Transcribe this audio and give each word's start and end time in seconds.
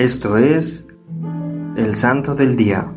Esto 0.00 0.38
es 0.38 0.86
el 1.76 1.94
Santo 1.94 2.34
del 2.34 2.56
Día. 2.56 2.90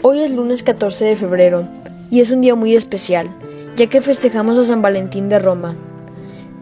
Hoy 0.00 0.20
es 0.20 0.30
lunes 0.30 0.62
14 0.62 1.04
de 1.04 1.16
febrero 1.16 1.68
y 2.10 2.20
es 2.20 2.30
un 2.30 2.40
día 2.40 2.54
muy 2.54 2.74
especial, 2.74 3.28
ya 3.76 3.88
que 3.88 4.00
festejamos 4.00 4.56
a 4.56 4.64
San 4.64 4.80
Valentín 4.80 5.28
de 5.28 5.38
Roma. 5.38 5.76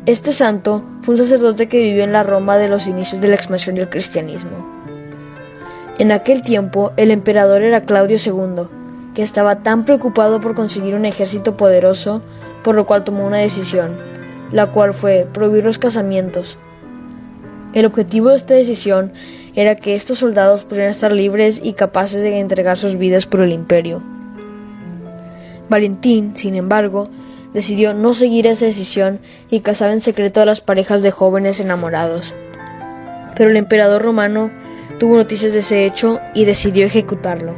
Este 0.05 0.33
santo 0.33 0.83
fue 1.03 1.15
un 1.15 1.19
sacerdote 1.19 1.69
que 1.69 1.79
vivió 1.79 2.03
en 2.03 2.11
la 2.11 2.25
Roma 2.25 2.59
de 2.59 2.69
los 2.69 2.89
inicios 2.89 3.21
de 3.21 3.29
la 3.29 3.37
expansión 3.37 3.77
del 3.77 3.89
cristianismo. 3.89 4.67
En 6.01 6.11
aquel 6.11 6.43
tiempo 6.43 6.91
el 6.97 7.13
emperador 7.13 7.63
era 7.63 7.85
Claudio 7.85 8.17
II, 8.17 8.65
que 9.15 9.23
estaba 9.23 9.63
tan 9.63 9.85
preocupado 9.85 10.41
por 10.41 10.57
conseguir 10.57 10.97
un 10.97 11.05
ejército 11.05 11.57
poderoso, 11.57 12.21
por 12.65 12.75
lo 12.75 12.85
cual 12.85 13.05
tomó 13.05 13.29
una 13.29 13.39
decisión, 13.39 13.97
la 14.51 14.73
cual 14.73 14.93
fue 14.93 15.29
prohibir 15.33 15.63
los 15.63 15.79
casamientos, 15.79 16.59
el 17.77 17.85
objetivo 17.85 18.31
de 18.31 18.37
esta 18.37 18.55
decisión 18.55 19.13
era 19.55 19.77
que 19.77 19.95
estos 19.95 20.21
soldados 20.21 20.65
pudieran 20.65 20.93
estar 20.93 21.13
libres 21.13 21.61
y 21.63 21.75
capaces 21.75 22.23
de 22.23 22.41
entregar 22.41 22.79
sus 22.79 22.97
vidas 22.97 23.27
por 23.27 23.41
el 23.41 23.53
imperio. 23.53 24.03
Valentín, 25.69 26.35
sin 26.35 26.55
embargo, 26.55 27.11
decidió 27.53 27.93
no 27.93 28.15
seguir 28.15 28.47
esa 28.47 28.65
decisión 28.65 29.21
y 29.51 29.61
casar 29.61 29.91
en 29.91 30.01
secreto 30.01 30.41
a 30.41 30.47
las 30.47 30.63
parejas 30.63 31.03
de 31.03 31.11
jóvenes 31.11 31.61
enamorados. 31.61 32.35
Pero 33.37 33.51
el 33.51 33.59
emperador 33.59 34.01
romano 34.01 34.51
tuvo 34.99 35.17
noticias 35.17 35.53
de 35.53 35.59
ese 35.59 35.85
hecho 35.85 36.19
y 36.33 36.47
decidió 36.47 36.87
ejecutarlo. 36.87 37.53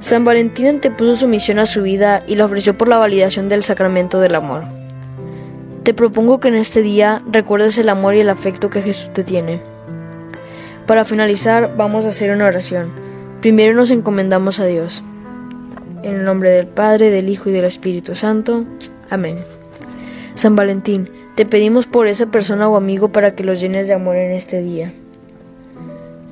San 0.00 0.26
Valentín 0.26 0.66
antepuso 0.66 1.16
su 1.16 1.28
misión 1.28 1.60
a 1.60 1.64
su 1.64 1.80
vida 1.80 2.22
y 2.26 2.34
lo 2.34 2.44
ofreció 2.44 2.76
por 2.76 2.88
la 2.88 2.98
validación 2.98 3.48
del 3.48 3.64
sacramento 3.64 4.20
del 4.20 4.34
amor. 4.34 4.77
Te 5.88 5.94
propongo 5.94 6.38
que 6.38 6.48
en 6.48 6.56
este 6.56 6.82
día 6.82 7.22
recuerdes 7.32 7.78
el 7.78 7.88
amor 7.88 8.14
y 8.14 8.20
el 8.20 8.28
afecto 8.28 8.68
que 8.68 8.82
Jesús 8.82 9.10
te 9.14 9.24
tiene. 9.24 9.58
Para 10.86 11.06
finalizar, 11.06 11.78
vamos 11.78 12.04
a 12.04 12.08
hacer 12.08 12.30
una 12.30 12.44
oración. 12.44 12.92
Primero 13.40 13.72
nos 13.72 13.90
encomendamos 13.90 14.60
a 14.60 14.66
Dios. 14.66 15.02
En 16.02 16.16
el 16.16 16.24
nombre 16.26 16.50
del 16.50 16.66
Padre, 16.66 17.08
del 17.08 17.30
Hijo 17.30 17.48
y 17.48 17.54
del 17.54 17.64
Espíritu 17.64 18.14
Santo. 18.14 18.66
Amén. 19.08 19.36
San 20.34 20.56
Valentín, 20.56 21.08
te 21.36 21.46
pedimos 21.46 21.86
por 21.86 22.06
esa 22.06 22.26
persona 22.26 22.68
o 22.68 22.76
amigo 22.76 23.08
para 23.10 23.34
que 23.34 23.44
los 23.44 23.58
llenes 23.58 23.88
de 23.88 23.94
amor 23.94 24.16
en 24.16 24.32
este 24.32 24.60
día. 24.60 24.92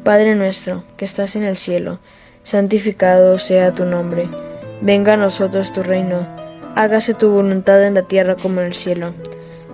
Padre 0.05 0.35
nuestro, 0.35 0.85
que 0.99 1.07
estás 1.07 1.35
en 1.35 1.45
el 1.45 1.57
cielo, 1.57 1.99
santificado 2.43 3.39
sea 3.39 3.73
tu 3.73 3.87
nombre. 3.87 4.29
Venga 4.83 5.15
a 5.15 5.17
nosotros 5.17 5.73
tu 5.73 5.83
reino. 5.83 6.27
Hágase 6.75 7.15
tu 7.15 7.31
voluntad 7.31 7.83
en 7.87 7.95
la 7.95 8.03
tierra 8.03 8.37
como 8.37 8.61
en 8.61 8.67
el 8.67 8.75
cielo. 8.75 9.15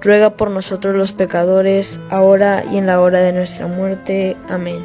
ruega 0.00 0.30
por 0.30 0.50
nosotros 0.50 0.94
los 0.94 1.12
pecadores, 1.12 2.00
ahora 2.10 2.64
y 2.70 2.78
en 2.78 2.86
la 2.86 3.00
hora 3.00 3.20
de 3.20 3.32
nuestra 3.32 3.66
muerte. 3.66 4.36
Amén. 4.48 4.84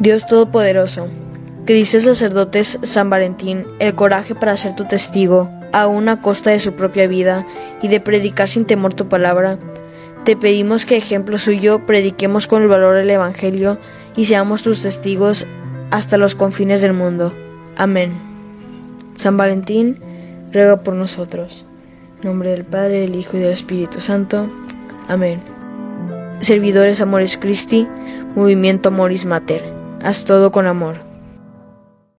Dios 0.00 0.26
Todopoderoso, 0.26 1.08
que 1.66 1.74
dice 1.74 2.00
sacerdotes 2.00 2.78
San 2.82 3.10
Valentín 3.10 3.66
el 3.78 3.94
coraje 3.94 4.34
para 4.34 4.56
ser 4.56 4.74
tu 4.74 4.84
testigo, 4.86 5.50
aun 5.72 6.08
a 6.08 6.20
costa 6.20 6.50
de 6.50 6.60
su 6.60 6.72
propia 6.74 7.06
vida, 7.06 7.46
y 7.82 7.88
de 7.88 8.00
predicar 8.00 8.48
sin 8.48 8.64
temor 8.64 8.94
tu 8.94 9.08
palabra, 9.08 9.58
te 10.24 10.36
pedimos 10.36 10.86
que 10.86 10.96
ejemplo 10.96 11.38
suyo 11.38 11.84
prediquemos 11.86 12.46
con 12.46 12.62
el 12.62 12.68
valor 12.68 12.96
el 12.96 13.10
Evangelio 13.10 13.78
y 14.16 14.24
seamos 14.24 14.62
tus 14.62 14.82
testigos 14.82 15.46
hasta 15.90 16.16
los 16.16 16.34
confines 16.34 16.80
del 16.80 16.94
mundo. 16.94 17.32
Amén. 17.76 18.12
San 19.16 19.36
Valentín, 19.36 20.00
ruega 20.50 20.82
por 20.82 20.94
nosotros 20.94 21.66
nombre 22.24 22.50
del 22.50 22.64
Padre, 22.64 23.00
del 23.00 23.14
Hijo 23.14 23.36
y 23.36 23.40
del 23.40 23.52
Espíritu 23.52 24.00
Santo. 24.00 24.48
Amén. 25.08 25.40
Servidores 26.40 27.00
Amores 27.00 27.36
Christi, 27.36 27.86
Movimiento 28.34 28.88
Amoris 28.88 29.24
Mater. 29.24 29.62
Haz 30.02 30.24
todo 30.24 30.50
con 30.50 30.66
amor. 30.66 31.13